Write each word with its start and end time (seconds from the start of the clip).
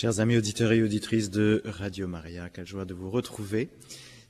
Chers 0.00 0.18
amis 0.18 0.38
auditeurs 0.38 0.72
et 0.72 0.82
auditrices 0.82 1.28
de 1.28 1.60
Radio 1.66 2.08
Maria, 2.08 2.48
quelle 2.48 2.66
joie 2.66 2.86
de 2.86 2.94
vous 2.94 3.10
retrouver. 3.10 3.68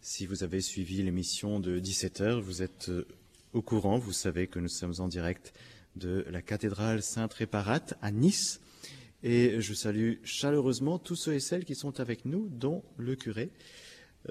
Si 0.01 0.27
vous 0.27 0.43
avez 0.43 0.61
suivi 0.61 1.01
l'émission 1.01 1.61
de 1.61 1.79
17h, 1.79 2.41
vous 2.41 2.63
êtes 2.63 2.89
euh, 2.89 3.07
au 3.53 3.63
courant, 3.63 3.97
vous 3.97 4.11
savez 4.11 4.49
que 4.49 4.59
nous 4.59 4.69
sommes 4.69 4.95
en 4.99 5.07
direct 5.07 5.53
de 5.95 6.27
la 6.29 6.43
cathédrale 6.43 7.05
Sainte-Réparate 7.05 7.95
à 8.03 8.11
Nice. 8.11 8.61
Et 9.23 9.61
je 9.61 9.73
salue 9.73 10.15
chaleureusement 10.25 10.99
tous 10.99 11.15
ceux 11.15 11.35
et 11.35 11.41
celles 11.41 11.65
qui 11.65 11.77
sont 11.77 12.01
avec 12.01 12.25
nous, 12.25 12.49
dont 12.51 12.83
le 12.97 13.15
curé, 13.15 13.53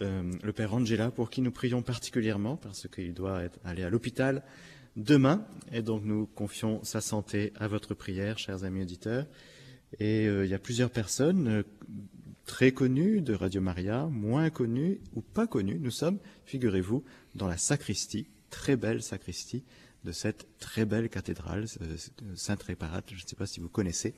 euh, 0.02 0.30
le 0.44 0.52
Père 0.52 0.74
Angela, 0.74 1.10
pour 1.10 1.30
qui 1.30 1.40
nous 1.40 1.52
prions 1.52 1.82
particulièrement, 1.82 2.58
parce 2.58 2.90
qu'il 2.90 3.14
doit 3.14 3.44
aller 3.64 3.84
à 3.84 3.90
l'hôpital 3.90 4.44
demain. 4.98 5.48
Et 5.72 5.84
donc 5.84 6.04
nous 6.04 6.26
confions 6.26 6.84
sa 6.84 7.00
santé 7.00 7.54
à 7.56 7.70
votre 7.70 7.94
prière, 7.94 8.38
chers 8.38 8.66
amis 8.66 8.82
auditeurs. 8.82 9.26
Et 9.98 10.28
euh, 10.28 10.46
il 10.46 10.52
y 10.52 10.54
a 10.54 10.60
plusieurs 10.60 10.92
personnes 10.92 11.48
euh, 11.48 11.64
très 12.46 12.72
connues 12.72 13.22
de 13.22 13.34
Radio 13.34 13.62
Maria, 13.62 14.06
moins 14.06 14.50
connues 14.50 15.00
ou 15.16 15.22
pas 15.22 15.48
connues. 15.48 15.80
Nous 15.80 15.92
sommes, 15.92 16.20
figurez-vous, 16.46 17.04
dans 17.36 17.48
la 17.48 17.58
sacristie, 17.58 18.28
très 18.50 18.76
belle 18.76 19.02
sacristie 19.02 19.64
de 20.06 20.12
cette 20.12 20.48
très 20.60 20.86
belle 20.86 21.10
cathédrale, 21.10 21.66
euh, 21.82 21.98
Sainte-Réparate, 22.36 23.06
je 23.10 23.24
ne 23.24 23.28
sais 23.28 23.36
pas 23.36 23.48
si 23.48 23.60
vous 23.60 23.70
connaissez. 23.70 24.14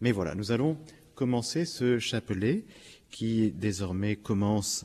Mais 0.00 0.12
voilà, 0.12 0.34
nous 0.34 0.50
allons 0.50 0.76
commencer 1.14 1.64
ce 1.64 1.98
chapelet 1.98 2.64
qui 3.10 3.52
désormais 3.52 4.16
commence 4.16 4.84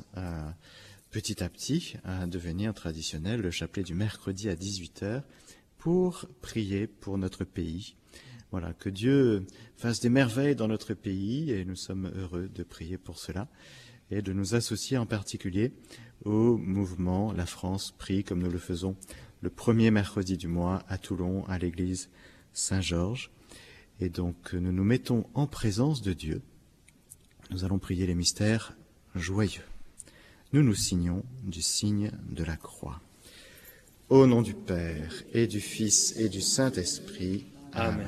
petit 1.09 1.43
à 1.43 1.49
petit 1.49 1.95
à 2.03 2.27
devenir 2.27 2.75
traditionnel, 2.75 3.41
le 3.41 3.49
chapelet 3.49 3.81
du 3.81 3.95
mercredi 3.95 4.47
à 4.47 4.53
18h, 4.53 5.23
pour 5.79 6.27
prier 6.41 6.85
pour 6.85 7.17
notre 7.17 7.43
pays, 7.43 7.95
voilà, 8.51 8.73
que 8.73 8.89
Dieu 8.89 9.45
fasse 9.77 9.99
des 9.99 10.09
merveilles 10.09 10.55
dans 10.55 10.67
notre 10.67 10.93
pays 10.93 11.51
et 11.51 11.65
nous 11.65 11.75
sommes 11.75 12.11
heureux 12.15 12.49
de 12.53 12.63
prier 12.63 12.97
pour 12.97 13.19
cela 13.19 13.47
et 14.11 14.21
de 14.21 14.33
nous 14.33 14.55
associer 14.55 14.97
en 14.97 15.05
particulier 15.05 15.71
au 16.25 16.57
mouvement 16.57 17.31
La 17.31 17.45
France 17.45 17.93
prie 17.97 18.23
comme 18.23 18.41
nous 18.41 18.49
le 18.49 18.57
faisons 18.57 18.95
le 19.41 19.49
premier 19.49 19.91
mercredi 19.91 20.35
du 20.35 20.47
mois 20.47 20.83
à 20.89 20.97
Toulon 20.97 21.45
à 21.45 21.57
l'église 21.57 22.09
Saint-Georges. 22.53 23.31
Et 23.99 24.09
donc 24.09 24.53
nous 24.53 24.71
nous 24.71 24.83
mettons 24.83 25.25
en 25.33 25.47
présence 25.47 26.01
de 26.01 26.13
Dieu. 26.13 26.41
Nous 27.51 27.63
allons 27.63 27.79
prier 27.79 28.05
les 28.05 28.15
mystères 28.15 28.75
joyeux. 29.15 29.63
Nous 30.53 30.63
nous 30.63 30.75
signons 30.75 31.23
du 31.43 31.61
signe 31.61 32.11
de 32.29 32.43
la 32.43 32.57
croix. 32.57 33.01
Au 34.09 34.25
nom 34.25 34.41
du 34.41 34.55
Père 34.55 35.13
et 35.33 35.45
du 35.45 35.59
Fils 35.59 36.15
et 36.17 36.29
du 36.29 36.41
Saint-Esprit. 36.41 37.45
Amen. 37.73 38.07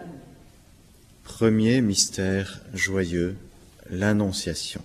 Premier 1.23 1.81
mystère 1.81 2.61
joyeux, 2.73 3.37
l'Annonciation. 3.89 4.81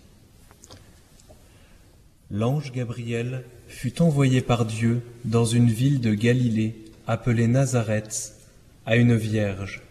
L'ange 2.30 2.72
Gabriel 2.72 3.44
fut 3.68 4.02
envoyé 4.02 4.42
par 4.42 4.66
Dieu 4.66 5.02
dans 5.24 5.46
une 5.46 5.70
ville 5.70 6.00
de 6.00 6.12
Galilée 6.12 6.76
appelée 7.06 7.46
Nazareth 7.48 8.34
à 8.84 8.96
une 8.96 9.16
vierge. 9.16 9.82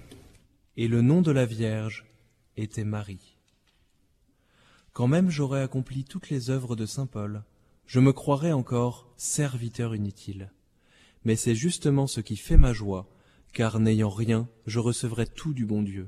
Et 0.77 0.87
le 0.87 1.01
nom 1.01 1.21
de 1.21 1.31
la 1.31 1.45
vierge 1.45 2.05
était 2.57 2.83
Marie. 2.83 3.35
Quand 4.93 5.07
même 5.07 5.29
j'aurais 5.29 5.61
accompli 5.61 6.03
toutes 6.03 6.29
les 6.29 6.51
œuvres 6.51 6.75
de 6.75 6.85
Saint 6.85 7.07
Paul, 7.07 7.43
je 7.87 7.99
me 7.99 8.13
croirais 8.13 8.53
encore 8.53 9.11
serviteur 9.17 9.95
inutile. 9.95 10.51
Mais 11.25 11.35
c'est 11.35 11.55
justement 11.55 12.07
ce 12.07 12.21
qui 12.21 12.37
fait 12.37 12.57
ma 12.57 12.71
joie, 12.71 13.07
car 13.51 13.79
n'ayant 13.79 14.09
rien, 14.09 14.47
je 14.67 14.79
recevrai 14.79 15.25
tout 15.25 15.53
du 15.53 15.65
bon 15.65 15.81
Dieu. 15.81 16.07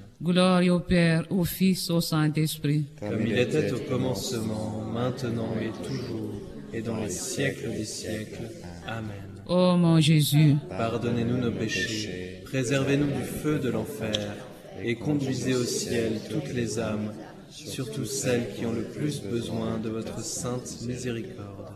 Gloire 0.23 0.61
au 0.67 0.79
Père, 0.79 1.25
au 1.31 1.43
Fils, 1.43 1.89
au 1.89 1.99
Saint-Esprit. 1.99 2.85
Comme 2.99 3.25
il 3.25 3.39
était 3.39 3.71
au 3.71 3.79
commencement, 3.79 4.85
maintenant 4.93 5.55
et 5.59 5.71
toujours, 5.83 6.33
et 6.71 6.83
dans 6.83 6.97
les 6.97 7.09
siècles 7.09 7.71
des 7.71 7.85
siècles. 7.85 8.51
Amen. 8.85 9.41
Ô 9.47 9.75
mon 9.77 9.99
Jésus, 9.99 10.57
Pardonnez-nous 10.69 11.37
nos 11.37 11.51
péchés, 11.51 12.43
préservez-nous 12.45 13.07
du 13.07 13.23
feu 13.23 13.57
de 13.57 13.69
l'enfer, 13.69 14.35
et 14.83 14.95
conduisez 14.95 15.55
au 15.55 15.63
ciel 15.63 16.19
toutes 16.29 16.53
les 16.53 16.77
âmes, 16.77 17.13
surtout 17.49 18.05
celles 18.05 18.53
qui 18.53 18.67
ont 18.67 18.73
le 18.73 18.83
plus 18.83 19.23
besoin 19.23 19.79
de 19.79 19.89
votre 19.89 20.23
sainte 20.23 20.83
miséricorde. 20.85 21.73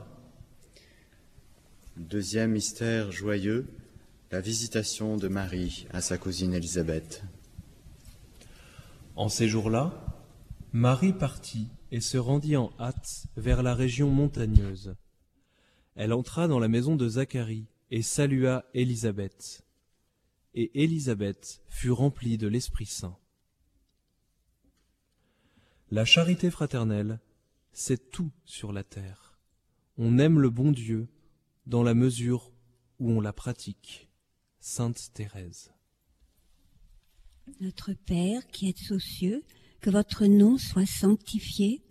Deuxième 1.98 2.52
mystère 2.52 3.12
joyeux, 3.12 3.66
la 4.32 4.40
visitation 4.40 5.18
de 5.18 5.30
Marie 5.30 5.88
à 5.92 6.02
sa 6.02 6.20
cousine 6.20 6.54
Élisabeth. 6.54 7.24
En 9.16 9.30
ces 9.30 9.48
jours-là, 9.48 9.94
Marie 10.74 11.14
partit 11.14 11.70
et 11.92 12.02
se 12.02 12.18
rendit 12.18 12.58
en 12.58 12.74
hâte 12.80 13.28
vers 13.38 13.64
la 13.64 13.74
région 13.74 14.10
montagneuse. 14.10 14.96
Elle 15.96 16.12
entra 16.12 16.50
dans 16.50 16.60
la 16.60 16.68
maison 16.68 16.98
de 16.98 17.08
Zacharie 17.08 17.68
et 17.92 18.02
salua 18.02 18.66
Élisabeth. 18.74 19.66
Et 20.54 20.84
Élisabeth 20.84 21.64
fut 21.70 21.92
remplie 21.92 22.38
de 22.38 22.48
l'Esprit 22.48 22.88
Saint. 22.88 23.18
La 25.92 26.04
charité 26.04 26.52
fraternelle, 26.52 27.22
c'est 27.72 28.12
tout 28.12 28.32
sur 28.44 28.74
la 28.74 28.84
terre. 28.84 29.38
On 29.98 30.18
aime 30.18 30.40
le 30.40 30.50
bon 30.50 30.72
Dieu 30.72 31.08
dans 31.68 31.84
la 31.84 31.94
mesure 31.94 32.52
où 33.00 33.12
on 33.12 33.22
la 33.22 33.32
pratique. 33.32 34.10
Sainte 34.60 35.12
Thérèse. 35.14 35.75
Notre 37.62 37.94
Père 37.94 38.48
qui 38.52 38.68
êtes 38.70 38.92
aux 38.92 39.00
cieux, 39.00 39.44
que 39.80 39.90
votre 39.90 40.26
nom 40.26 40.58
soit 40.58 40.88
sanctifié, 40.88 41.82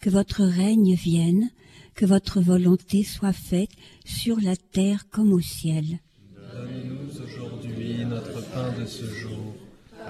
que 0.00 0.10
votre 0.10 0.42
règne 0.42 0.94
vienne, 0.94 1.50
que 1.94 2.04
votre 2.04 2.40
volonté 2.40 3.04
soit 3.04 3.32
faite 3.32 3.70
sur 4.04 4.40
la 4.40 4.56
terre 4.56 5.08
comme 5.10 5.32
au 5.32 5.40
ciel. 5.40 6.00
Donne-nous 6.36 7.22
aujourd'hui 7.22 8.04
notre 8.04 8.44
pain 8.50 8.72
de 8.78 8.84
ce 8.84 9.06
jour. 9.06 9.54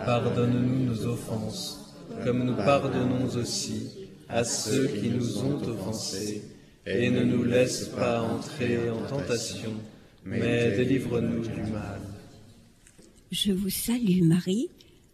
Pardonne-nous 0.05 0.87
nos 0.87 1.05
offenses, 1.05 1.95
comme 2.25 2.45
nous 2.45 2.57
pardonnons 2.57 3.27
aussi 3.37 3.91
à 4.29 4.43
ceux 4.43 4.89
qui 4.89 5.11
nous 5.11 5.39
ont 5.39 5.63
offensés. 5.69 6.43
Et 6.87 7.11
ne 7.11 7.25
nous 7.25 7.45
laisse 7.45 7.89
pas 7.89 8.23
entrer 8.23 8.91
en 8.91 9.07
tentation, 9.07 9.73
mais 10.25 10.77
délivre-nous 10.77 11.43
du 11.43 11.63
mal. 11.71 12.01
Je 13.31 13.53
vous 13.53 13.71
salue 13.71 14.23
Marie, 14.23 14.69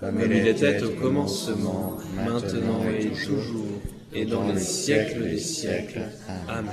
Comme 0.00 0.18
il 0.24 0.48
était 0.48 0.82
au 0.82 0.90
commencement, 0.92 1.98
maintenant 2.16 2.82
et 2.88 3.10
toujours, 3.10 3.82
et 4.14 4.24
dans 4.24 4.50
les 4.50 4.58
siècles 4.58 5.24
des 5.24 5.38
siècles. 5.38 6.00
Amen. 6.48 6.72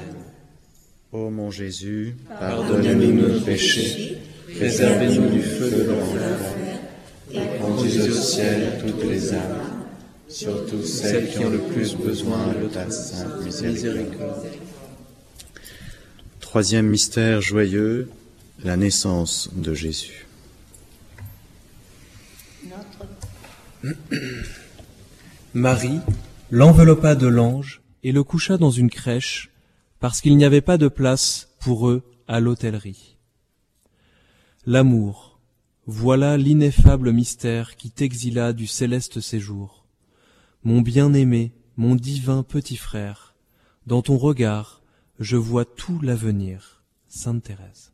Ô 1.12 1.30
mon 1.30 1.52
Jésus, 1.52 2.16
Pardonnez-nous 2.40 3.14
nos 3.14 3.40
péchés, 3.42 4.18
préservez-nous 4.56 5.30
du 5.30 5.42
feu 5.42 5.70
de 5.70 5.84
l'enfer, 5.84 6.38
et 7.34 7.60
conduisez 7.62 8.10
au 8.10 8.14
ciel 8.14 8.82
toutes 8.86 9.04
les 9.04 9.34
âmes, 9.34 9.62
surtout 10.30 10.84
celles 10.84 11.30
qui 11.30 11.40
ont 11.40 11.50
le 11.50 11.60
plus 11.60 11.96
besoin 11.96 12.54
de 12.62 12.68
ta 12.70 12.90
sainte 12.90 13.44
miséricorde. 13.44 14.48
troisième 16.40 16.88
mystère 16.88 17.42
joyeux, 17.42 18.10
la 18.64 18.78
naissance 18.78 19.50
de 19.54 19.74
Jésus. 19.74 20.27
Marie 25.54 26.00
l'enveloppa 26.52 27.16
de 27.16 27.28
l'ange 27.28 27.82
et 28.04 28.12
le 28.12 28.24
coucha 28.24 28.58
dans 28.58 28.72
une 28.72 28.90
crèche 28.90 29.50
parce 30.00 30.22
qu'il 30.22 30.38
n'y 30.38 30.46
avait 30.46 30.62
pas 30.62 30.78
de 30.78 30.88
place 30.88 31.50
pour 31.60 31.90
eux 31.90 32.04
à 32.28 32.40
l'hôtellerie. 32.40 33.18
L'amour, 34.66 35.40
voilà 35.86 36.38
l'ineffable 36.38 37.12
mystère 37.12 37.76
qui 37.76 37.90
t'exila 37.90 38.54
du 38.54 38.68
céleste 38.68 39.22
séjour. 39.22 39.86
Mon 40.64 40.82
bien-aimé, 40.82 41.54
mon 41.78 41.96
divin 41.96 42.44
petit 42.44 42.78
frère, 42.78 43.36
dans 43.86 44.02
ton 44.02 44.18
regard, 44.18 44.82
je 45.20 45.38
vois 45.38 45.66
tout 45.66 46.00
l'avenir. 46.02 46.84
Sainte 47.08 47.44
Thérèse. 47.44 47.94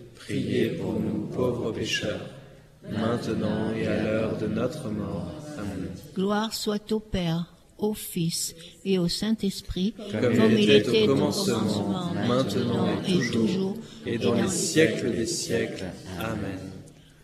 priez 0.31 0.69
pour 0.69 0.93
nous 0.93 1.27
pauvres 1.27 1.71
pécheurs, 1.71 2.25
maintenant 2.89 3.73
et 3.75 3.85
à 3.85 4.01
l'heure 4.03 4.37
de 4.37 4.47
notre 4.47 4.89
mort. 4.89 5.31
Amen. 5.57 5.89
Gloire 6.15 6.53
soit 6.53 6.91
au 6.91 6.99
Père, 6.99 7.53
au 7.77 7.93
Fils 7.93 8.55
et 8.85 8.97
au 8.97 9.07
Saint-Esprit, 9.07 9.93
Comme, 10.11 10.57
il 10.57 10.69
était 10.69 11.03
au 11.03 11.15
commencement, 11.15 12.13
maintenant 12.27 12.87
et 13.07 13.29
toujours, 13.29 13.75
et 14.05 14.17
dans 14.17 14.35
les 14.35 14.47
siècles 14.47 15.11
des 15.11 15.25
siècles. 15.25 15.85
Amen. 16.19 16.59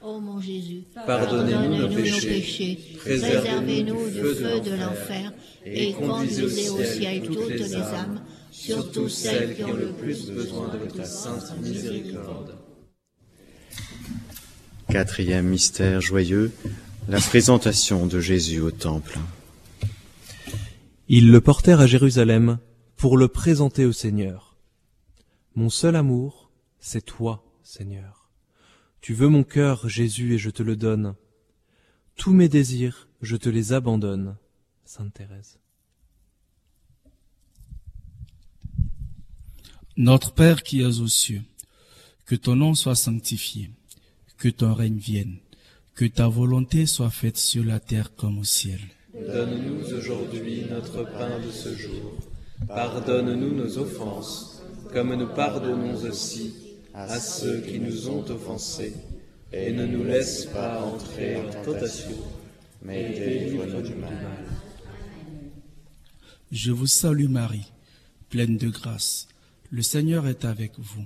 Ô 0.02 0.20
mon 0.20 0.40
Jésus, 0.42 0.84
Pardonnez-nous 1.06 1.76
nos 1.78 1.88
péchés, 1.88 2.28
péchés, 2.28 2.80
préservez-nous 2.98 4.10
du 4.10 4.22
feu 4.22 4.60
de 4.60 4.72
l'enfer, 4.72 5.34
et 5.66 5.94
conduisez 5.94 6.70
au 6.70 6.84
ciel 6.84 7.22
toutes 7.22 7.50
les 7.50 7.76
âmes, 7.76 8.22
surtout 8.52 9.10
celles 9.10 9.56
qui 9.56 9.64
ont 9.64 9.74
le 9.74 9.92
plus 9.92 10.30
besoin 10.30 10.72
de 10.74 10.92
ta 10.92 11.06
sainte 11.06 11.58
miséricorde. 11.62 12.56
Quatrième 14.90 15.48
mystère 15.48 16.02
joyeux, 16.02 16.52
la 17.08 17.20
présentation 17.20 18.08
de 18.08 18.20
Jésus 18.20 18.60
au 18.60 18.72
Temple. 18.72 19.20
Ils 21.10 21.32
le 21.32 21.42
portèrent 21.42 21.82
à 21.82 21.88
Jérusalem 21.88 22.60
pour 22.98 23.18
le 23.18 23.28
présenter 23.28 23.86
au 23.86 23.92
Seigneur. 23.92 24.58
Mon 25.56 25.70
seul 25.70 25.96
amour, 25.96 26.52
c'est 26.80 27.06
toi, 27.06 27.44
Seigneur. 27.64 28.30
Tu 29.02 29.14
veux 29.14 29.30
mon 29.30 29.44
cœur, 29.44 29.88
Jésus, 29.88 30.34
et 30.34 30.38
je 30.38 30.50
te 30.50 30.64
le 30.64 30.76
donne. 30.76 31.16
Tous 32.16 32.34
mes 32.34 32.50
désirs, 32.50 33.08
je 33.22 33.38
te 33.38 33.50
les 33.50 33.74
abandonne. 33.74 34.36
Sainte 34.86 35.14
Thérèse. 35.14 35.60
Notre 39.96 40.34
Père 40.34 40.64
qui 40.64 40.82
es 40.82 41.00
aux 41.00 41.08
cieux, 41.08 41.44
que 42.28 42.36
ton 42.36 42.58
nom 42.58 42.76
soit 42.76 42.96
sanctifié, 42.96 43.72
que 44.38 44.50
ton 44.50 44.74
règne 44.74 44.98
vienne, 44.98 45.38
que 45.96 46.04
ta 46.04 46.28
volonté 46.28 46.86
soit 46.86 47.10
faite 47.10 47.38
sur 47.38 47.64
la 47.64 47.80
terre 47.80 48.14
comme 48.16 48.38
au 48.40 48.44
ciel. 48.44 48.82
Donne-nous 49.14 49.94
aujourd'hui 49.94 50.66
notre 50.70 51.06
pain 51.06 51.40
de 51.40 51.50
ce 51.50 51.74
jour. 51.74 52.18
Pardonne-nous 52.68 53.56
nos 53.56 53.78
offenses, 53.78 54.62
comme 54.92 55.16
nous 55.16 55.34
pardonnons 55.34 55.96
aussi 56.04 56.54
à 56.94 57.18
ceux 57.18 57.62
qui 57.62 57.80
nous 57.80 58.10
ont 58.10 58.30
offensés. 58.30 58.94
Et 59.54 59.72
ne 59.72 59.86
nous 59.86 60.04
laisse 60.04 60.48
pas 60.48 60.82
entrer 60.82 61.38
en 61.38 61.64
tentation, 61.64 62.18
mais 62.82 63.18
délivre-nous 63.18 63.82
du 63.82 63.96
mal. 63.96 64.18
Je 66.52 66.74
vous 66.74 66.88
salue 66.88 67.30
Marie, 67.30 67.72
pleine 68.30 68.58
de 68.58 68.68
grâce. 68.68 69.30
Le 69.72 69.82
Seigneur 69.82 70.28
est 70.28 70.44
avec 70.44 70.74
vous. 70.78 71.06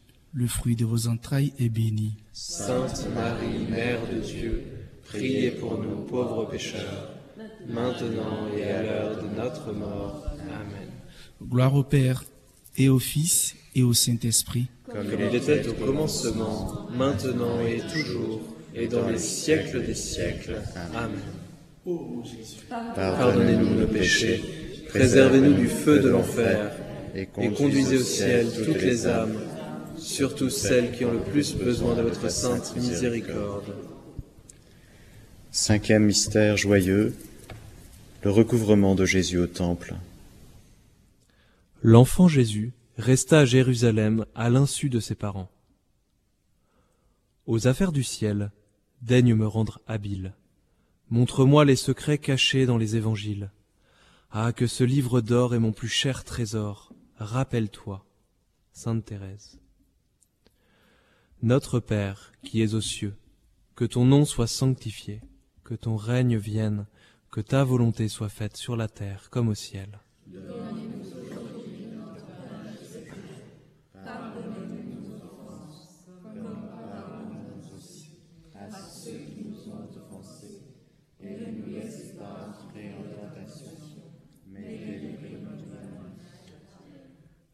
le 0.33 0.47
fruit 0.47 0.75
de 0.75 0.85
vos 0.85 1.07
entrailles, 1.07 1.53
est 1.59 1.69
béni. 1.69 2.13
Sainte 2.33 3.07
Marie, 3.13 3.65
Mère 3.69 3.99
de 4.11 4.19
Dieu, 4.19 4.63
priez 5.03 5.51
pour 5.51 5.77
nous 5.77 6.05
pauvres 6.05 6.45
pécheurs, 6.45 7.09
maintenant 7.67 8.47
et 8.55 8.63
à 8.63 8.83
l'heure 8.83 9.23
de 9.23 9.35
notre 9.35 9.73
mort. 9.73 10.23
Amen. 10.47 10.89
Gloire 11.43 11.75
au 11.75 11.83
Père, 11.83 12.23
et 12.77 12.89
au 12.89 12.99
Fils, 12.99 13.55
et 13.75 13.83
au 13.83 13.93
Saint-Esprit. 13.93 14.67
Comme 14.89 15.07
il 15.07 15.35
était 15.35 15.67
au 15.67 15.73
commencement, 15.73 16.87
maintenant 16.95 17.59
et 17.61 17.79
toujours, 17.79 18.41
et 18.75 18.87
dans 18.87 19.07
les 19.09 19.17
siècles 19.17 19.85
des 19.85 19.95
siècles. 19.95 20.57
Amen. 20.93 21.19
Pardonnez-nous 22.95 23.75
nos 23.75 23.87
péchés, 23.87 24.41
préservez-nous 24.89 25.53
du 25.53 25.67
feu 25.67 25.99
de 25.99 26.09
l'enfer, 26.09 26.71
et 27.15 27.25
conduisez 27.25 27.97
au 27.97 28.03
ciel 28.03 28.47
toutes 28.65 28.81
les 28.81 29.07
âmes, 29.07 29.35
surtout 30.01 30.49
celles 30.49 30.91
qui 30.91 31.05
ont 31.05 31.13
le 31.13 31.21
plus 31.21 31.55
besoin 31.55 31.95
de 31.95 32.01
votre 32.01 32.29
sainte 32.29 32.75
miséricorde. 32.75 33.75
Cinquième 35.51 36.05
mystère 36.05 36.57
joyeux, 36.57 37.15
le 38.23 38.31
recouvrement 38.31 38.95
de 38.95 39.05
Jésus 39.05 39.37
au 39.37 39.47
temple. 39.47 39.95
L'enfant 41.83 42.27
Jésus 42.27 42.73
resta 42.97 43.39
à 43.39 43.45
Jérusalem 43.45 44.25
à 44.35 44.49
l'insu 44.49 44.89
de 44.89 44.99
ses 44.99 45.15
parents. 45.15 45.51
Aux 47.45 47.67
affaires 47.67 47.91
du 47.91 48.03
ciel, 48.03 48.51
daigne 49.01 49.35
me 49.35 49.47
rendre 49.47 49.81
habile. 49.87 50.33
Montre-moi 51.09 51.65
les 51.65 51.75
secrets 51.75 52.17
cachés 52.17 52.65
dans 52.65 52.77
les 52.77 52.95
évangiles. 52.95 53.51
Ah, 54.31 54.53
que 54.53 54.67
ce 54.67 54.83
livre 54.83 55.21
d'or 55.21 55.53
est 55.53 55.59
mon 55.59 55.73
plus 55.73 55.89
cher 55.89 56.23
trésor. 56.23 56.93
Rappelle-toi, 57.17 58.05
Sainte 58.71 59.05
Thérèse. 59.05 59.60
Notre 61.43 61.79
Père, 61.79 62.31
qui 62.43 62.61
es 62.61 62.75
aux 62.75 62.81
cieux, 62.81 63.15
que 63.75 63.83
ton 63.83 64.05
nom 64.05 64.25
soit 64.25 64.45
sanctifié, 64.45 65.21
que 65.63 65.73
ton 65.73 65.95
règne 65.95 66.37
vienne, 66.37 66.85
que 67.31 67.41
ta 67.41 67.63
volonté 67.63 68.09
soit 68.09 68.29
faite 68.29 68.57
sur 68.57 68.75
la 68.75 68.87
terre 68.87 69.31
comme 69.31 69.49
au 69.49 69.55
ciel. 69.55 69.99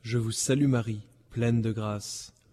Je 0.02 0.18
vous 0.18 0.32
salue 0.32 0.68
Marie, 0.68 1.02
pleine 1.30 1.62
de 1.62 1.72
grâce. 1.72 2.34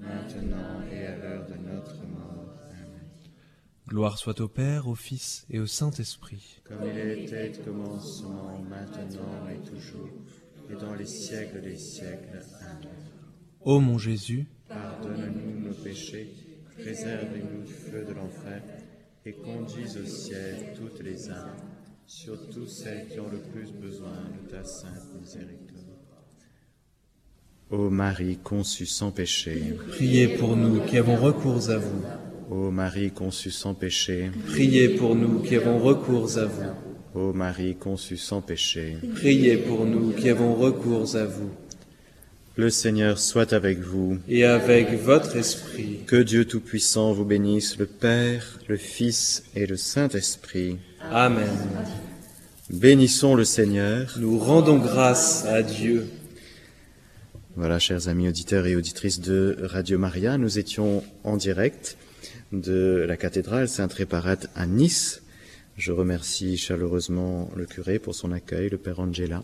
maintenant 0.00 0.82
et 0.90 1.06
à 1.06 1.16
l'heure 1.16 1.46
de 1.46 1.54
notre 1.54 1.96
mort. 2.06 2.54
Amen. 2.70 3.08
Gloire 3.88 4.18
soit 4.18 4.40
au 4.40 4.48
Père, 4.48 4.88
au 4.88 4.94
Fils 4.94 5.46
et 5.50 5.60
au 5.60 5.66
Saint-Esprit. 5.66 6.60
Comme 6.64 6.86
il 6.86 6.98
était 6.98 7.52
au 7.60 7.64
commencement, 7.64 8.58
maintenant 8.68 9.48
et 9.48 9.68
toujours, 9.68 10.10
et 10.70 10.74
dans 10.74 10.94
les 10.94 11.06
siècles 11.06 11.60
des 11.60 11.76
siècles. 11.76 12.42
Amen. 12.60 12.90
Ô 13.62 13.80
mon 13.80 13.98
Jésus, 13.98 14.46
Pardonne-nous 14.68 15.68
nos 15.68 15.74
péchés, 15.74 16.32
préservez-nous 16.78 17.64
du 17.64 17.72
feu 17.72 18.04
de 18.04 18.12
l'enfer, 18.12 18.62
et 19.26 19.32
conduis 19.32 19.98
au 19.98 20.06
ciel 20.06 20.72
toutes 20.76 21.00
les 21.02 21.28
âmes, 21.28 21.56
surtout 22.06 22.66
celles 22.66 23.08
qui 23.08 23.20
ont 23.20 23.28
le 23.28 23.40
plus 23.40 23.72
besoin 23.72 24.16
de 24.32 24.50
ta 24.50 24.64
sainte 24.64 25.12
miséricorde. 25.20 25.79
Ô 27.70 27.88
Marie 27.88 28.38
conçue 28.42 28.86
sans 28.86 29.10
péché, 29.12 29.76
priez 29.90 30.26
pour 30.28 30.56
nous 30.56 30.80
qui 30.80 30.98
avons 30.98 31.16
recours 31.16 31.70
à 31.70 31.76
vous. 31.76 32.02
ô 32.50 32.70
Marie 32.72 33.12
conçue 33.12 33.52
sans 33.52 33.74
péché, 33.74 34.30
Priez 34.48 34.88
pour 34.88 35.14
nous 35.14 35.38
qui 35.40 35.54
avons 35.54 35.78
recours 35.78 36.36
à 36.36 36.46
vous. 36.46 36.70
ô 37.14 37.32
Marie 37.32 37.76
conçue 37.76 38.16
sans 38.16 38.40
péché, 38.40 38.96
Priez 39.14 39.56
pour 39.56 39.84
nous 39.86 40.10
qui 40.12 40.28
avons 40.30 40.54
recours 40.56 41.14
à 41.14 41.24
vous. 41.26 41.50
le 42.56 42.70
Seigneur 42.70 43.20
soit 43.20 43.52
avec 43.52 43.78
vous. 43.78 44.18
Et 44.28 44.44
avec 44.44 44.92
votre 45.00 45.36
esprit. 45.36 46.00
Que 46.08 46.16
Dieu 46.22 46.44
Tout-Puissant 46.46 47.12
vous 47.12 47.24
bénisse, 47.24 47.78
le 47.78 47.86
Père, 47.86 48.58
le 48.66 48.76
Fils 48.76 49.44
et 49.54 49.66
le 49.66 49.76
Saint-Esprit. 49.76 50.76
Amen. 51.10 51.46
Bénissons 52.68 53.34
le 53.36 53.44
Seigneur. 53.44 54.16
Nous 54.20 54.38
rendons 54.38 54.78
grâce 54.78 55.44
à 55.46 55.62
Dieu. 55.62 56.06
Voilà, 57.56 57.80
chers 57.80 58.06
amis 58.06 58.28
auditeurs 58.28 58.68
et 58.68 58.76
auditrices 58.76 59.20
de 59.20 59.56
Radio 59.62 59.98
Maria, 59.98 60.38
nous 60.38 60.60
étions 60.60 61.02
en 61.24 61.36
direct 61.36 61.98
de 62.52 63.04
la 63.08 63.16
cathédrale 63.16 63.68
Sainte-Réparate 63.68 64.48
à 64.54 64.66
Nice. 64.66 65.22
Je 65.76 65.90
remercie 65.90 66.56
chaleureusement 66.56 67.50
le 67.56 67.66
curé 67.66 67.98
pour 67.98 68.14
son 68.14 68.30
accueil, 68.30 68.68
le 68.68 68.78
Père 68.78 69.00
Angela. 69.00 69.42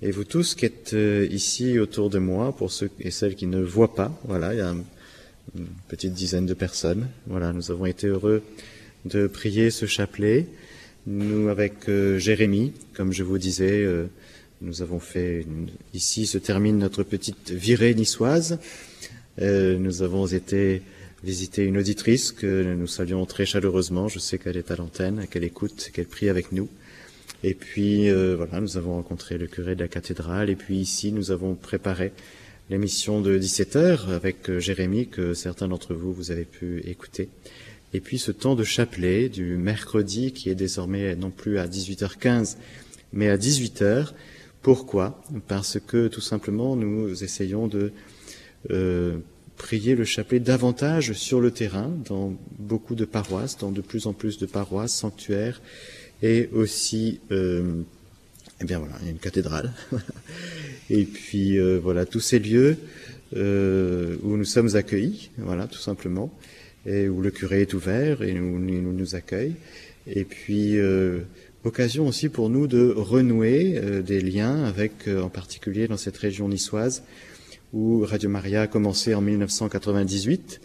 Et 0.00 0.12
vous 0.12 0.24
tous 0.24 0.54
qui 0.54 0.64
êtes 0.64 0.94
euh, 0.94 1.28
ici 1.30 1.78
autour 1.78 2.08
de 2.08 2.18
moi, 2.18 2.56
pour 2.56 2.72
ceux 2.72 2.90
et 3.00 3.10
celles 3.10 3.34
qui 3.34 3.46
ne 3.46 3.60
voient 3.60 3.94
pas, 3.94 4.18
voilà, 4.24 4.54
il 4.54 4.58
y 4.58 4.62
a 4.62 4.70
une 4.70 5.66
petite 5.88 6.14
dizaine 6.14 6.46
de 6.46 6.54
personnes. 6.54 7.06
Voilà, 7.26 7.52
nous 7.52 7.70
avons 7.70 7.84
été 7.84 8.06
heureux 8.06 8.42
de 9.04 9.26
prier 9.26 9.70
ce 9.70 9.84
chapelet. 9.84 10.46
Nous, 11.06 11.50
avec 11.50 11.88
euh, 11.90 12.18
Jérémie, 12.18 12.72
comme 12.94 13.12
je 13.12 13.22
vous 13.22 13.36
disais, 13.38 13.82
euh, 13.82 14.06
nous 14.60 14.82
avons 14.82 15.00
fait, 15.00 15.42
une- 15.42 15.68
ici 15.94 16.26
se 16.26 16.38
termine 16.38 16.78
notre 16.78 17.02
petite 17.02 17.50
virée 17.50 17.94
niçoise. 17.94 18.58
Euh, 19.40 19.76
nous 19.78 20.02
avons 20.02 20.26
été 20.26 20.82
visiter 21.24 21.64
une 21.64 21.78
auditrice 21.78 22.32
que 22.32 22.74
nous 22.74 22.86
saluons 22.86 23.26
très 23.26 23.46
chaleureusement. 23.46 24.08
Je 24.08 24.18
sais 24.18 24.38
qu'elle 24.38 24.56
est 24.56 24.70
à 24.70 24.76
l'antenne, 24.76 25.26
qu'elle 25.30 25.44
écoute, 25.44 25.90
qu'elle 25.92 26.06
prie 26.06 26.28
avec 26.28 26.52
nous. 26.52 26.68
Et 27.44 27.54
puis 27.54 28.08
euh, 28.08 28.34
voilà, 28.36 28.60
nous 28.60 28.76
avons 28.76 28.94
rencontré 28.94 29.36
le 29.36 29.46
curé 29.46 29.74
de 29.74 29.80
la 29.82 29.88
cathédrale. 29.88 30.48
Et 30.50 30.56
puis 30.56 30.76
ici, 30.78 31.12
nous 31.12 31.30
avons 31.30 31.54
préparé 31.54 32.12
l'émission 32.70 33.20
de 33.20 33.36
17 33.38 33.76
heures 33.76 34.10
avec 34.10 34.48
euh, 34.48 34.58
Jérémie 34.58 35.06
que 35.08 35.34
certains 35.34 35.68
d'entre 35.68 35.94
vous 35.94 36.12
vous 36.12 36.30
avez 36.30 36.44
pu 36.44 36.80
écouter. 36.86 37.28
Et 37.92 38.00
puis 38.00 38.18
ce 38.18 38.32
temps 38.32 38.54
de 38.56 38.64
chapelet 38.64 39.28
du 39.28 39.56
mercredi 39.56 40.32
qui 40.32 40.50
est 40.50 40.54
désormais 40.56 41.14
non 41.14 41.30
plus 41.30 41.58
à 41.58 41.66
18h15 41.66 42.56
mais 43.12 43.28
à 43.28 43.36
18h. 43.36 44.12
Pourquoi 44.62 45.22
Parce 45.46 45.78
que 45.78 46.08
tout 46.08 46.20
simplement 46.20 46.76
nous 46.76 47.22
essayons 47.22 47.68
de 47.68 47.92
euh, 48.70 49.18
prier 49.56 49.94
le 49.94 50.04
chapelet 50.04 50.40
davantage 50.40 51.12
sur 51.12 51.40
le 51.40 51.50
terrain 51.50 51.90
dans 52.04 52.34
beaucoup 52.58 52.94
de 52.94 53.04
paroisses, 53.04 53.56
dans 53.58 53.70
de 53.70 53.80
plus 53.80 54.06
en 54.06 54.12
plus 54.12 54.38
de 54.38 54.46
paroisses, 54.46 54.94
sanctuaires 54.94 55.60
et 56.22 56.48
aussi 56.52 57.20
euh, 57.30 57.82
eh 58.60 58.64
bien 58.64 58.78
voilà, 58.78 58.94
il 59.00 59.06
y 59.06 59.08
a 59.08 59.12
une 59.12 59.18
cathédrale. 59.18 59.72
et 60.90 61.04
puis 61.04 61.58
euh, 61.58 61.78
voilà 61.82 62.06
tous 62.06 62.20
ces 62.20 62.38
lieux 62.38 62.76
euh, 63.36 64.16
où 64.22 64.36
nous 64.36 64.44
sommes 64.44 64.76
accueillis, 64.76 65.30
voilà 65.38 65.66
tout 65.66 65.78
simplement, 65.78 66.32
et 66.86 67.08
où 67.08 67.20
le 67.20 67.30
curé 67.30 67.62
est 67.62 67.74
ouvert 67.74 68.22
et 68.22 68.32
nous, 68.32 69.14
accueille. 69.14 69.54
Et 70.06 70.24
puis 70.24 70.78
occasion 71.66 72.06
aussi 72.06 72.28
pour 72.28 72.48
nous 72.48 72.68
de 72.68 72.94
renouer 72.96 73.74
euh, 73.76 74.00
des 74.00 74.20
liens 74.20 74.64
avec, 74.64 75.08
euh, 75.08 75.20
en 75.20 75.28
particulier 75.28 75.88
dans 75.88 75.96
cette 75.96 76.16
région 76.16 76.48
niçoise, 76.48 77.02
où 77.72 78.04
Radio 78.04 78.30
Maria 78.30 78.62
a 78.62 78.66
commencé 78.68 79.14
en 79.14 79.20
1998. 79.20 80.60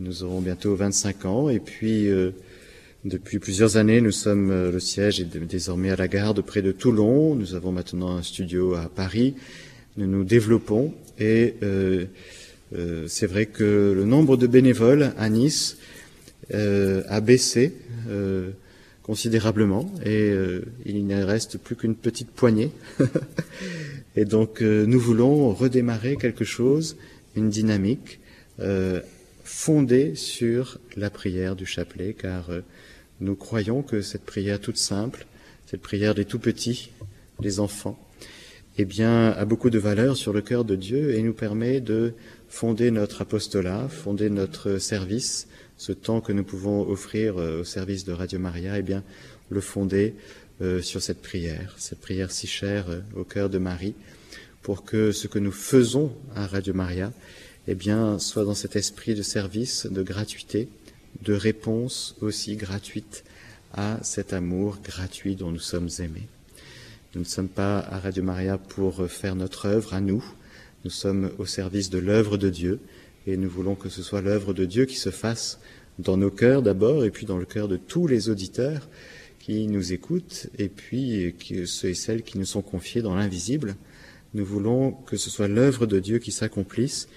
Nous 0.00 0.24
aurons 0.24 0.40
bientôt 0.40 0.74
25 0.74 1.26
ans, 1.26 1.48
et 1.48 1.60
puis 1.60 2.08
euh, 2.08 2.32
depuis 3.04 3.38
plusieurs 3.38 3.76
années, 3.76 4.00
nous 4.00 4.10
sommes 4.10 4.50
le 4.50 4.80
siège 4.80 5.20
est 5.20 5.36
désormais 5.36 5.90
à 5.90 5.96
la 5.96 6.08
gare 6.08 6.34
de 6.34 6.40
près 6.40 6.60
de 6.60 6.72
Toulon. 6.72 7.36
Nous 7.36 7.54
avons 7.54 7.70
maintenant 7.70 8.16
un 8.16 8.22
studio 8.22 8.74
à 8.74 8.88
Paris. 8.88 9.34
Nous 9.96 10.06
nous 10.06 10.24
développons 10.24 10.94
et 11.18 11.54
c'est 13.06 13.26
vrai 13.26 13.46
que 13.46 13.92
le 13.94 14.04
nombre 14.04 14.36
de 14.36 14.46
bénévoles 14.46 15.14
à 15.18 15.28
Nice 15.28 15.78
a 16.52 17.20
baissé 17.20 17.72
considérablement 19.02 19.92
et 20.04 20.32
il 20.86 21.06
ne 21.06 21.22
reste 21.22 21.58
plus 21.58 21.76
qu'une 21.76 21.96
petite 21.96 22.30
poignée. 22.30 22.70
et 24.16 24.24
donc 24.24 24.60
nous 24.60 25.00
voulons 25.00 25.52
redémarrer 25.52 26.16
quelque 26.16 26.44
chose, 26.44 26.96
une 27.34 27.50
dynamique 27.50 28.20
fondée 29.44 30.14
sur 30.14 30.78
la 30.96 31.10
prière 31.10 31.56
du 31.56 31.66
chapelet, 31.66 32.14
car 32.14 32.50
nous 33.20 33.34
croyons 33.34 33.82
que 33.82 34.02
cette 34.02 34.24
prière 34.24 34.60
toute 34.60 34.76
simple, 34.76 35.26
cette 35.66 35.80
prière 35.80 36.14
des 36.14 36.24
tout 36.24 36.38
petits, 36.38 36.90
des 37.40 37.60
enfants, 37.60 37.98
eh 38.78 38.84
bien, 38.84 39.30
a 39.30 39.44
beaucoup 39.44 39.70
de 39.70 39.78
valeur 39.78 40.16
sur 40.16 40.32
le 40.32 40.40
cœur 40.40 40.64
de 40.64 40.76
Dieu 40.76 41.14
et 41.14 41.22
nous 41.22 41.34
permet 41.34 41.80
de 41.80 42.14
fonder 42.48 42.90
notre 42.90 43.22
apostolat, 43.22 43.88
fonder 43.88 44.30
notre 44.30 44.78
service, 44.78 45.46
ce 45.82 45.90
temps 45.90 46.20
que 46.20 46.30
nous 46.30 46.44
pouvons 46.44 46.88
offrir 46.88 47.38
euh, 47.38 47.62
au 47.62 47.64
service 47.64 48.04
de 48.04 48.12
Radio 48.12 48.38
Maria, 48.38 48.78
eh 48.78 48.82
bien, 48.82 49.02
le 49.50 49.60
fonder 49.60 50.14
euh, 50.60 50.80
sur 50.80 51.02
cette 51.02 51.20
prière, 51.20 51.74
cette 51.76 52.00
prière 52.00 52.30
si 52.30 52.46
chère 52.46 52.88
euh, 52.88 53.00
au 53.16 53.24
cœur 53.24 53.50
de 53.50 53.58
Marie, 53.58 53.94
pour 54.62 54.84
que 54.84 55.10
ce 55.10 55.26
que 55.26 55.40
nous 55.40 55.50
faisons 55.50 56.14
à 56.36 56.46
Radio 56.46 56.72
Maria, 56.72 57.12
eh 57.66 57.74
bien, 57.74 58.20
soit 58.20 58.44
dans 58.44 58.54
cet 58.54 58.76
esprit 58.76 59.16
de 59.16 59.22
service, 59.22 59.86
de 59.86 60.04
gratuité, 60.04 60.68
de 61.22 61.32
réponse 61.32 62.14
aussi 62.20 62.54
gratuite 62.54 63.24
à 63.74 63.98
cet 64.04 64.32
amour 64.32 64.78
gratuit 64.84 65.34
dont 65.34 65.50
nous 65.50 65.58
sommes 65.58 65.88
aimés. 65.98 66.28
Nous 67.16 67.22
ne 67.22 67.26
sommes 67.26 67.48
pas 67.48 67.80
à 67.80 67.98
Radio 67.98 68.22
Maria 68.22 68.56
pour 68.56 69.10
faire 69.10 69.34
notre 69.34 69.66
œuvre 69.66 69.94
à 69.94 70.00
nous. 70.00 70.24
Nous 70.84 70.92
sommes 70.92 71.32
au 71.38 71.44
service 71.44 71.90
de 71.90 71.98
l'œuvre 71.98 72.36
de 72.36 72.50
Dieu 72.50 72.78
et 73.26 73.36
nous 73.36 73.48
voulons 73.48 73.74
que 73.74 73.88
ce 73.88 74.02
soit 74.02 74.20
l'œuvre 74.20 74.52
de 74.52 74.64
Dieu 74.64 74.84
qui 74.84 74.96
se 74.96 75.10
fasse 75.10 75.60
dans 75.98 76.16
nos 76.16 76.30
cœurs 76.30 76.62
d'abord 76.62 77.04
et 77.04 77.10
puis 77.10 77.26
dans 77.26 77.38
le 77.38 77.44
cœur 77.44 77.68
de 77.68 77.76
tous 77.76 78.06
les 78.06 78.28
auditeurs 78.28 78.88
qui 79.38 79.66
nous 79.66 79.92
écoutent 79.92 80.48
et 80.58 80.68
puis 80.68 81.34
ceux 81.66 81.88
et 81.88 81.94
celles 81.94 82.22
qui 82.22 82.38
nous 82.38 82.44
sont 82.44 82.62
confiés 82.62 83.02
dans 83.02 83.14
l'invisible. 83.14 83.76
Nous 84.34 84.44
voulons 84.44 84.92
que 84.92 85.16
ce 85.16 85.30
soit 85.30 85.48
l'œuvre 85.48 85.86
de 85.86 85.98
Dieu 85.98 86.18
qui 86.18 86.32
s'accomplisse 86.32 87.08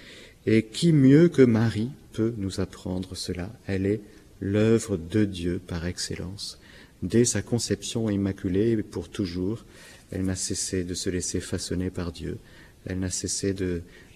et 0.45 0.63
qui 0.63 0.91
mieux 0.91 1.29
que 1.29 1.41
Marie 1.41 1.91
peut 2.13 2.33
nous 2.37 2.59
apprendre 2.59 3.15
cela? 3.15 3.51
Elle 3.67 3.85
est 3.85 4.01
l'œuvre 4.41 4.97
de 4.97 5.25
Dieu 5.25 5.61
par 5.65 5.85
excellence. 5.85 6.59
Dès 7.03 7.25
sa 7.25 7.41
conception 7.41 8.09
immaculée 8.09 8.81
pour 8.83 9.09
toujours, 9.09 9.65
elle 10.11 10.23
n'a 10.23 10.35
cessé 10.35 10.83
de 10.83 10.93
se 10.93 11.09
laisser 11.09 11.39
façonner 11.39 11.89
par 11.89 12.11
Dieu. 12.11 12.37
Elle 12.85 12.99
n'a 12.99 13.09
cessé 13.09 13.55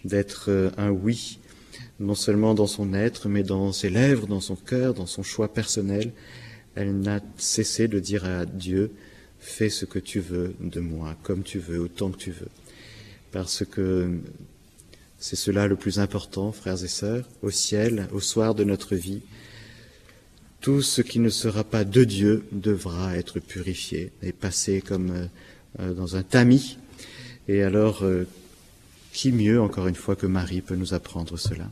d'être 0.05 0.45
euh, 0.49 0.69
un 0.77 0.89
oui, 0.89 1.39
non 1.99 2.15
seulement 2.15 2.53
dans 2.53 2.67
son 2.67 2.93
être, 2.93 3.27
mais 3.27 3.43
dans 3.43 3.71
ses 3.71 3.89
lèvres, 3.89 4.27
dans 4.27 4.39
son 4.39 4.55
cœur, 4.55 4.93
dans 4.93 5.05
son 5.05 5.23
choix 5.23 5.53
personnel. 5.53 6.11
Elle 6.75 6.99
n'a 6.99 7.19
cessé 7.37 7.87
de 7.87 7.99
dire 7.99 8.25
à 8.25 8.45
Dieu, 8.45 8.91
fais 9.39 9.69
ce 9.69 9.85
que 9.85 9.99
tu 9.99 10.19
veux 10.19 10.53
de 10.61 10.79
moi, 10.79 11.15
comme 11.23 11.43
tu 11.43 11.59
veux, 11.59 11.79
autant 11.79 12.11
que 12.11 12.17
tu 12.17 12.31
veux. 12.31 12.49
Parce 13.31 13.65
que 13.65 14.19
c'est 15.19 15.35
cela 15.35 15.67
le 15.67 15.75
plus 15.75 15.99
important, 15.99 16.51
frères 16.51 16.83
et 16.83 16.87
sœurs, 16.87 17.27
au 17.41 17.51
ciel, 17.51 18.07
au 18.13 18.21
soir 18.21 18.55
de 18.55 18.63
notre 18.63 18.95
vie, 18.95 19.21
tout 20.61 20.81
ce 20.81 21.01
qui 21.01 21.19
ne 21.19 21.29
sera 21.29 21.63
pas 21.63 21.83
de 21.83 22.03
Dieu 22.03 22.43
devra 22.51 23.15
être 23.15 23.39
purifié 23.39 24.11
et 24.21 24.33
passé 24.33 24.81
comme 24.81 25.11
euh, 25.11 25.25
euh, 25.79 25.93
dans 25.93 26.15
un 26.15 26.23
tamis. 26.23 26.77
Et 27.47 27.63
alors, 27.63 28.03
euh, 28.03 28.25
qui 29.13 29.31
mieux, 29.31 29.61
encore 29.61 29.87
une 29.87 29.95
fois, 29.95 30.15
que 30.15 30.27
Marie 30.27 30.61
peut 30.61 30.75
nous 30.75 30.93
apprendre 30.93 31.37
cela 31.37 31.69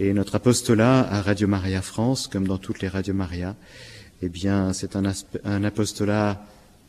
Et 0.00 0.12
notre 0.12 0.36
apostolat 0.36 1.00
à 1.00 1.22
Radio 1.22 1.48
Maria 1.48 1.82
France, 1.82 2.28
comme 2.28 2.46
dans 2.46 2.58
toutes 2.58 2.80
les 2.80 2.88
Radio 2.88 3.14
Maria, 3.14 3.56
eh 4.22 4.28
bien, 4.28 4.72
c'est 4.72 4.96
un, 4.96 5.64
apostolat 5.64 6.46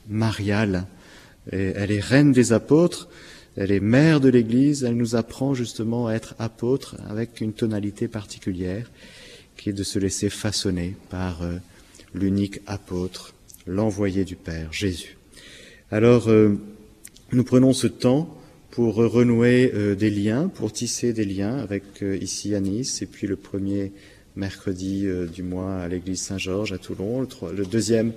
marial. 0.08 0.86
Et 1.52 1.74
elle 1.76 1.92
est 1.92 2.00
reine 2.00 2.32
des 2.32 2.54
apôtres, 2.54 3.10
elle 3.58 3.72
est 3.72 3.80
mère 3.80 4.20
de 4.20 4.30
l'Église, 4.30 4.84
elle 4.84 4.96
nous 4.96 5.16
apprend 5.16 5.54
justement 5.54 6.08
à 6.08 6.14
être 6.14 6.36
apôtre 6.40 6.96
avec 7.10 7.42
une 7.42 7.54
tonalité 7.54 8.08
particulière 8.08 8.90
qui 9.58 9.70
est 9.70 9.74
de 9.74 9.84
se 9.84 10.00
laisser 10.00 10.30
façonner 10.30 10.96
par 11.10 11.42
euh, 11.42 11.58
l'unique 12.14 12.62
apôtre, 12.68 13.34
l'envoyé 13.66 14.26
du 14.26 14.36
Père, 14.36 14.72
Jésus. 14.72 15.18
Alors, 15.92 16.30
euh, 16.30 16.58
nous 17.32 17.44
prenons 17.44 17.74
ce 17.74 17.88
temps 17.88 18.38
pour 18.74 18.96
renouer 18.96 19.72
euh, 19.76 19.94
des 19.94 20.10
liens, 20.10 20.48
pour 20.48 20.74
tisser 20.74 21.14
des 21.14 21.26
liens 21.26 21.60
avec 21.60 21.84
ici 22.02 22.56
à 22.56 22.60
Nice, 22.60 23.04
et 23.04 23.06
puis 23.06 23.28
le 23.28 23.36
premier 23.36 23.92
mercredi 24.36 25.06
du 25.32 25.44
mois 25.44 25.76
à 25.76 25.88
l'église 25.88 26.20
Saint-Georges 26.22 26.74
à 26.74 26.80
Toulon, 26.80 27.28
le, 27.56 27.66
deuxième 27.66 28.14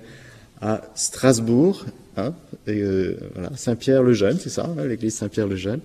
à 0.59 0.81
Strasbourg, 0.95 1.85
hein, 2.15 2.33
voilà, 2.65 3.51
Saint-Pierre-le-Jeune, 3.55 4.39
c'est 4.39 4.49
ça, 4.49 4.65
hein, 4.65 4.83
l'église 4.83 5.13
Saint-Pierre-le-Jeune, 5.13 5.81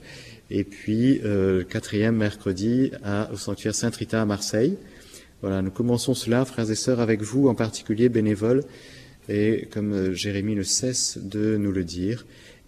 et 0.51 0.65
puis 0.65 1.19
le 1.23 1.67
quatrième 1.69 2.17
mercredi 2.17 2.93
à, 3.05 3.31
au 3.31 3.37
sanctuaire 3.37 3.75
Saint-Rita 3.75 4.23
à 4.23 4.25
Marseille. 4.25 4.79
Voilà, 5.43 5.61
nous 5.61 5.71
commençons 5.71 6.15
cela, 6.15 6.47
frères 6.47 6.71
et 6.71 6.77
sœurs, 6.77 7.01
avec 7.01 7.21
vous 7.21 7.49
en 7.49 7.55
particulier, 7.55 8.09
bénévoles, 8.09 8.63
et 9.29 9.69
comme 9.71 9.93
euh, 9.93 10.15
Jérémie 10.15 10.55
ne 10.55 10.63
cesse 10.63 11.19
de 11.19 11.57
nous 11.57 11.73
le 11.73 11.85
dire, 11.85 12.25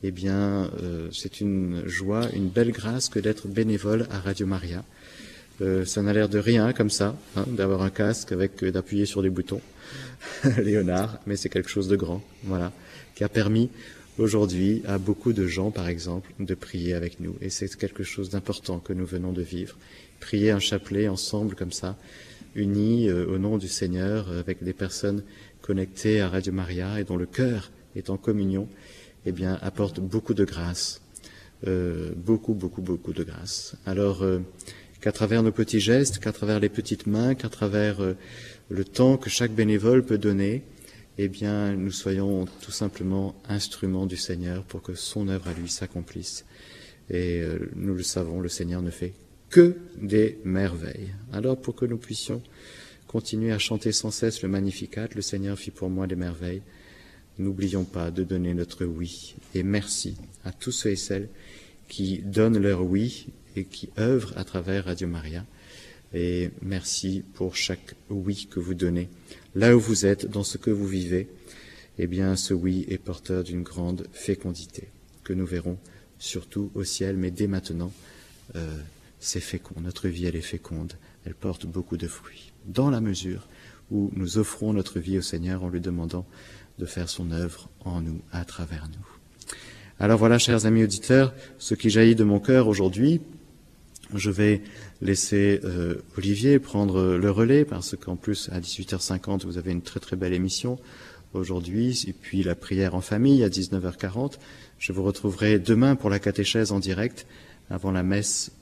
eh 0.07 0.11
bien, 0.11 0.71
euh, 0.83 1.09
c'est 1.13 1.41
une 1.41 1.83
joie, 1.87 2.29
une 2.35 2.51
belle 2.51 2.73
grâce 2.73 3.09
que 3.09 3.19
d'être 3.19 3.49
bénévole 3.49 4.07
à 4.11 4.21
Radio 4.21 4.47
Maria. 4.47 4.85
Euh, 5.63 5.87
ça 5.87 6.03
n'a 6.03 6.13
l'air 6.13 6.29
de 6.29 6.39
rien 6.39 6.75
comme 6.75 6.91
ça, 6.91 7.17
hein, 7.37 7.47
d'avoir 7.49 7.81
un 7.81 7.89
casque 7.89 8.31
avec 8.31 8.63
d'appuyer 8.63 9.07
sur 9.07 9.23
des 9.23 9.31
boutons, 9.31 9.63
Léonard, 10.63 11.19
mais 11.27 11.37
c'est 11.37 11.49
quelque 11.49 11.71
chose 11.71 11.89
de 11.89 11.97
grand, 11.97 12.23
voilà, 12.43 12.71
qui 13.15 13.25
a 13.25 13.31
permis 13.31 13.71
aujourd'hui 14.19 14.83
à 14.87 14.99
beaucoup 14.99 15.33
de 15.33 15.47
gens, 15.47 15.71
par 15.71 15.89
exemple, 15.89 16.31
de 16.39 16.55
prier 16.55 16.93
avec 16.93 17.19
nous. 17.21 17.37
Et 17.41 17.49
c'est 17.49 17.75
quelque 17.75 18.03
chose 18.03 18.29
d'important 18.29 18.81
que 18.81 18.93
nous 18.93 19.07
venons 19.07 19.33
de 19.33 19.43
vivre. 19.43 19.77
Prier 20.21 20.51
un 20.51 20.61
chapelet 20.61 21.09
ensemble 21.09 21.55
comme 21.55 21.73
ça, 21.73 21.97
unis 22.55 23.09
euh, 23.09 23.27
au 23.27 23.39
nom 23.39 23.57
du 23.57 23.69
Seigneur 23.69 24.31
euh, 24.31 24.41
avec 24.41 24.63
des 24.63 24.75
personnes 24.75 25.23
connectées 25.63 26.21
à 26.21 26.29
Radio 26.29 26.53
Maria 26.53 27.01
et 27.01 27.05
dont 27.05 27.17
le 27.17 27.25
cœur 27.25 27.71
est 27.97 28.11
en 28.11 28.19
communion, 28.19 28.69
eh 29.27 29.33
bien, 29.33 29.59
apporte 29.63 30.01
beaucoup 30.01 30.35
de 30.35 30.45
grâce, 30.45 31.03
euh, 31.67 32.13
beaucoup, 32.17 32.55
beaucoup, 32.55 32.83
beaucoup 32.83 33.13
de 33.13 33.25
grâce. 33.25 33.77
Alors, 33.87 34.25
qu'à 35.01 35.13
travers 35.13 35.43
nos 35.43 35.53
petits 35.53 35.81
gestes, 35.81 36.19
qu'à 36.19 36.33
travers 36.33 36.61
les 36.61 36.69
petites 36.69 37.07
mains, 37.07 37.35
qu'à 37.35 37.49
travers 37.49 37.99
le 38.69 38.85
temps 38.85 39.17
que 39.17 39.31
chaque 39.31 39.53
bénévole 39.53 40.05
peut 40.05 40.19
donner, 40.19 40.63
eh 41.19 41.29
bien, 41.29 41.75
nous 41.75 41.93
soyons 41.93 42.47
tout 42.61 42.73
simplement 42.73 43.35
instruments 43.49 44.07
du 44.07 44.17
Seigneur 44.17 44.65
pour 44.65 44.83
que 44.83 44.95
son 44.95 45.29
œuvre 45.29 45.49
à 45.49 45.53
lui 45.53 45.69
s'accomplisse. 45.69 46.45
Et 47.11 47.43
nous 47.77 47.95
le 47.95 48.03
savons, 48.03 48.41
le 48.41 48.49
Seigneur 48.49 48.83
ne 48.83 48.91
fait 48.91 49.13
que 49.55 49.77
des 49.97 50.39
merveilles. 50.45 51.15
Alors 51.33 51.57
pour 51.57 51.77
que 51.77 51.87
nous 51.87 51.97
puissions 51.97 52.43
continuer 53.07 53.53
à 53.53 53.59
chanter 53.61 53.93
sans 53.93 54.11
cesse 54.11 54.43
le 54.43 54.49
Magnificat, 54.49 55.07
le 55.15 55.23
Seigneur 55.23 55.57
fit 55.57 55.71
pour 55.71 55.89
moi 55.89 56.09
des 56.09 56.17
merveilles, 56.17 56.63
n'oublions 57.39 57.85
pas 57.85 58.11
de 58.11 58.25
donner 58.25 58.55
notre 58.55 58.85
oui 58.85 59.35
et 59.55 59.63
merci 59.63 60.17
à 60.45 60.53
tous 60.53 60.73
ceux 60.73 60.91
et 60.91 60.97
celles 60.97 61.29
qui 61.89 62.19
donnent 62.19 62.59
leur 62.59 62.83
oui 62.83 63.27
et 63.57 63.65
qui 63.65 63.91
œuvrent 63.99 64.37
à 64.37 64.45
travers 64.45 64.87
Radio 64.87 65.09
Maria. 65.09 65.45
Et 66.13 66.51
merci 66.63 67.25
pour 67.35 67.57
chaque 67.57 67.95
oui 68.09 68.47
que 68.51 68.61
vous 68.61 68.75
donnez. 68.75 69.09
Là 69.55 69.77
où 69.77 69.81
vous 69.81 70.07
êtes, 70.07 70.27
dans 70.27 70.45
ce 70.45 70.59
que 70.59 70.71
vous 70.71 70.87
vivez, 70.87 71.29
eh 71.99 72.07
bien, 72.07 72.37
ce 72.37 72.55
oui 72.55 72.85
est 72.89 72.99
porteur 72.99 73.43
d'une 73.45 73.63
grande 73.63 74.07
fécondité 74.13 74.89
que 75.25 75.33
nous 75.33 75.47
verrons 75.47 75.79
surtout 76.19 76.71
au 76.75 76.85
ciel, 76.85 77.17
mais 77.17 77.31
dès 77.31 77.47
maintenant, 77.47 77.93
euh, 78.57 78.79
c'est 79.19 79.41
fécond. 79.41 79.75
Notre 79.81 80.09
vie, 80.09 80.27
elle 80.27 80.37
est 80.37 80.41
féconde. 80.41 80.95
Elle 81.25 81.35
porte 81.35 81.67
beaucoup 81.67 81.97
de 81.97 82.07
fruits. 82.07 82.53
Dans 82.67 82.91
la 82.91 83.01
mesure 83.01 83.49
où 83.91 84.11
nous 84.15 84.39
offrons 84.39 84.73
notre 84.73 84.99
vie 84.99 85.19
au 85.19 85.23
Seigneur 85.23 85.65
en 85.65 85.69
lui 85.69 85.81
demandant 85.81 86.27
de 86.79 86.87
faire 86.87 87.09
son 87.09 87.31
œuvre 87.31 87.69
en 87.85 88.01
nous, 88.01 88.21
à 88.33 88.45
travers 88.45 88.89
nous. 88.89 89.07
Alors 90.01 90.19
voilà, 90.19 90.39
chers 90.39 90.67
amis 90.67 90.83
auditeurs, 90.83 91.33
ce 91.59 91.75
qui 91.75 91.91
jaillit 91.91 92.17
de 92.17 92.25
mon 92.25 92.41
cœur 92.41 92.67
aujourd'hui, 92.67 93.21
je 94.15 94.31
vais 94.31 94.63
laisser 95.01 95.61
euh, 95.65 96.03
Olivier 96.17 96.59
prendre 96.59 97.17
le 97.17 97.31
relais 97.31 97.65
parce 97.65 97.97
qu'en 97.97 98.17
plus, 98.17 98.49
à 98.53 98.61
18h50, 98.61 99.45
vous 99.45 99.59
avez 99.59 99.73
une 99.73 99.83
très 99.83 100.01
très 100.01 100.17
belle 100.17 100.35
émission 100.35 100.79
aujourd'hui, 101.33 102.05
et 102.07 102.13
puis 102.13 102.43
la 102.43 102.55
prière 102.55 102.95
en 102.95 103.01
famille 103.01 103.43
à 103.45 103.49
19h40. 103.49 104.35
Je 104.79 104.93
vous 104.93 105.03
retrouverai 105.03 105.59
demain 105.59 105.97
pour 105.97 106.11
la 106.11 106.19
catéchèse 106.19 106.73
en 106.73 106.79
direct 106.79 107.27
avant 107.71 107.91
la 107.91 108.03
messe 108.03 108.53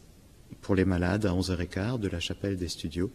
pour 0.60 0.74
les 0.74 0.84
malades 0.84 1.26
à 1.26 1.30
11h15 1.30 1.98
de 1.98 2.08
la 2.08 2.20
chapelle 2.20 2.56
des 2.56 2.68
studios. 2.68 3.10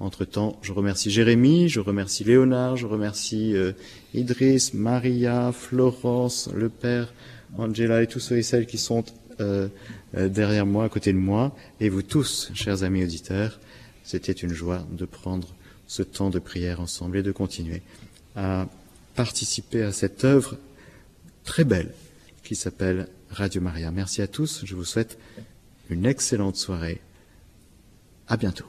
Entre-temps, 0.00 0.58
je 0.62 0.72
remercie 0.72 1.10
Jérémy, 1.10 1.68
je 1.68 1.80
remercie 1.80 2.22
Léonard, 2.22 2.76
je 2.76 2.86
remercie 2.86 3.56
euh, 3.56 3.72
Idriss, 4.14 4.72
Maria, 4.72 5.50
Florence, 5.52 6.48
le 6.54 6.68
père, 6.68 7.12
Angela 7.56 8.02
et 8.02 8.06
tous 8.06 8.20
ceux 8.20 8.38
et 8.38 8.42
celles 8.42 8.66
qui 8.66 8.78
sont 8.78 9.04
euh, 9.40 9.68
euh, 10.16 10.28
derrière 10.28 10.66
moi, 10.66 10.84
à 10.84 10.88
côté 10.88 11.12
de 11.12 11.18
moi, 11.18 11.54
et 11.80 11.88
vous 11.88 12.02
tous, 12.02 12.50
chers 12.54 12.84
amis 12.84 13.02
auditeurs. 13.02 13.58
C'était 14.04 14.32
une 14.32 14.52
joie 14.52 14.86
de 14.92 15.04
prendre 15.04 15.48
ce 15.88 16.02
temps 16.02 16.30
de 16.30 16.38
prière 16.38 16.80
ensemble 16.80 17.16
et 17.16 17.22
de 17.22 17.32
continuer 17.32 17.82
à 18.36 18.68
participer 19.16 19.82
à 19.82 19.90
cette 19.90 20.24
œuvre 20.24 20.56
très 21.44 21.64
belle 21.64 21.92
qui 22.44 22.54
s'appelle 22.54 23.08
Radio 23.30 23.60
Maria. 23.60 23.90
Merci 23.90 24.22
à 24.22 24.28
tous. 24.28 24.62
Je 24.64 24.74
vous 24.76 24.84
souhaite 24.84 25.18
une 25.90 26.06
excellente 26.06 26.56
soirée. 26.56 27.00
À 28.28 28.36
bientôt. 28.36 28.66